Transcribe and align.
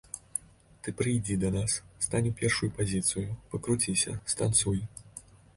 Ты 0.85 0.89
прыйдзі 1.01 1.35
да 1.43 1.51
нас, 1.57 1.75
стань 2.05 2.29
у 2.29 2.31
першую 2.41 2.71
пазіцыю, 2.79 3.37
пакруціся, 3.53 4.19
станцуй. 4.35 4.79